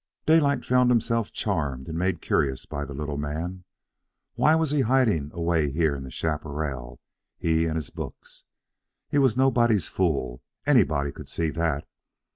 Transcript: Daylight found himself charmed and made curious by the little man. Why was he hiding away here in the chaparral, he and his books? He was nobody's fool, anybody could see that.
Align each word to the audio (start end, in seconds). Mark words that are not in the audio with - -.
Daylight 0.25 0.65
found 0.65 0.89
himself 0.89 1.31
charmed 1.31 1.87
and 1.87 1.95
made 1.95 2.21
curious 2.23 2.65
by 2.65 2.85
the 2.85 2.93
little 2.95 3.19
man. 3.19 3.65
Why 4.33 4.55
was 4.55 4.71
he 4.71 4.81
hiding 4.81 5.29
away 5.31 5.69
here 5.69 5.95
in 5.95 6.03
the 6.03 6.09
chaparral, 6.09 6.99
he 7.37 7.67
and 7.67 7.75
his 7.75 7.91
books? 7.91 8.43
He 9.09 9.19
was 9.19 9.37
nobody's 9.37 9.87
fool, 9.87 10.41
anybody 10.65 11.11
could 11.11 11.29
see 11.29 11.51
that. 11.51 11.87